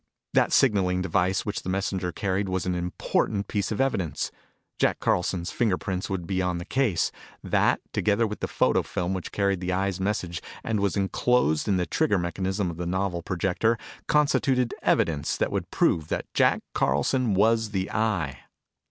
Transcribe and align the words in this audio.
That 0.33 0.51
signaling 0.51 1.03
device 1.03 1.45
which 1.45 1.61
the 1.61 1.69
messenger 1.69 2.11
carried 2.11 2.49
was 2.49 2.65
an 2.65 2.73
important 2.73 3.47
piece 3.47 3.71
of 3.71 3.79
evidence. 3.79 4.31
Jack 4.79 4.99
Carlson's 4.99 5.51
finger 5.51 5.77
prints 5.77 6.09
would 6.09 6.25
be 6.25 6.41
on 6.41 6.57
the 6.57 6.65
case. 6.65 7.11
That, 7.43 7.81
together 7.93 8.25
with 8.25 8.39
the 8.39 8.47
photo 8.47 8.81
film 8.81 9.13
which 9.13 9.31
carried 9.31 9.59
the 9.59 9.71
Eye's 9.71 9.99
message 9.99 10.41
and 10.63 10.79
was 10.79 10.97
enclosed 10.97 11.67
in 11.67 11.77
the 11.77 11.85
trigger 11.85 12.17
mechanism 12.17 12.71
of 12.71 12.77
the 12.77 12.87
novel 12.87 13.21
projector, 13.21 13.77
constituted 14.07 14.73
evidence 14.81 15.37
that 15.37 15.51
would 15.51 15.69
prove 15.69 16.07
that 16.07 16.25
Jack 16.33 16.63
Carlson 16.73 17.35
was 17.35 17.69
the 17.69 17.91
Eye. 17.91 18.39